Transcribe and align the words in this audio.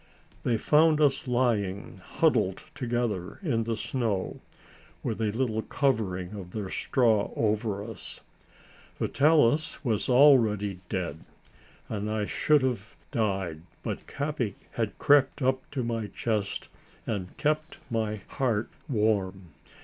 They 0.41 0.57
found 0.57 0.99
us 0.99 1.27
lying, 1.27 1.99
huddled 2.03 2.63
together 2.73 3.37
in 3.43 3.65
the 3.65 3.77
snow, 3.77 4.41
with 5.03 5.21
a 5.21 5.31
little 5.31 5.61
covering 5.61 6.31
of 6.33 6.53
their 6.53 6.71
straw 6.71 7.31
over 7.35 7.83
us. 7.83 8.19
Vitalis 8.97 9.85
was 9.85 10.09
already 10.09 10.79
dead, 10.89 11.19
and 11.87 12.09
I 12.09 12.25
should 12.25 12.63
have 12.63 12.95
died 13.11 13.61
but 13.83 14.07
Capi 14.07 14.55
had 14.71 14.97
crept 14.97 15.39
up 15.43 15.69
to 15.69 15.83
my 15.83 16.07
chest 16.07 16.69
and 17.05 17.37
kept 17.37 17.77
my 17.91 18.21
heart 18.27 18.69
warm. 18.89 19.49